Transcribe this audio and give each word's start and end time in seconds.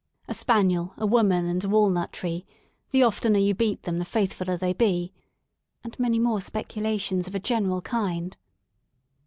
•.A 0.27 0.33
spaniel, 0.33 0.95
a 0.97 1.05
woman, 1.05 1.45
and 1.45 1.63
a 1.63 1.69
walnut 1.69 2.11
tree, 2.11 2.47
the 2.89 3.01
ofter 3.01 3.29
you 3.39 3.53
beat 3.53 3.87
'em 3.87 3.99
the 3.99 4.03
faithful 4.03 4.47
ler 4.47 4.57
they 4.57 4.73
be 4.73 5.13
■*— 5.15 5.21
and 5.83 5.99
many 5.99 6.17
more 6.17 6.41
speculations 6.41 7.27
of 7.27 7.35
a 7.35 7.39
general 7.39 7.81
kind. 7.83 8.35